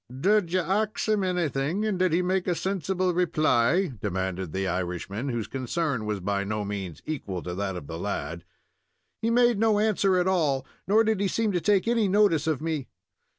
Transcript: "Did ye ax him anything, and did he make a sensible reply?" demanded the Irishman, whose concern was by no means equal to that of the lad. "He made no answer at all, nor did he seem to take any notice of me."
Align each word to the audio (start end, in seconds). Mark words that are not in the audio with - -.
"Did 0.19 0.51
ye 0.51 0.59
ax 0.59 1.07
him 1.07 1.23
anything, 1.23 1.85
and 1.85 1.99
did 1.99 2.11
he 2.11 2.23
make 2.23 2.47
a 2.47 2.55
sensible 2.55 3.13
reply?" 3.13 3.91
demanded 4.01 4.51
the 4.51 4.67
Irishman, 4.67 5.29
whose 5.29 5.45
concern 5.45 6.07
was 6.07 6.19
by 6.19 6.43
no 6.43 6.65
means 6.65 7.03
equal 7.05 7.43
to 7.43 7.53
that 7.53 7.75
of 7.75 7.85
the 7.85 7.99
lad. 7.99 8.43
"He 9.21 9.29
made 9.29 9.59
no 9.59 9.77
answer 9.77 10.17
at 10.17 10.25
all, 10.27 10.65
nor 10.87 11.03
did 11.03 11.19
he 11.19 11.27
seem 11.27 11.51
to 11.51 11.61
take 11.61 11.87
any 11.87 12.07
notice 12.07 12.47
of 12.47 12.61
me." 12.63 12.87